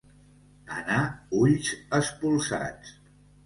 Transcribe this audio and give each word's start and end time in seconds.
Anar 0.75 1.03
ulls 1.41 1.71
espolsats. 2.01 2.99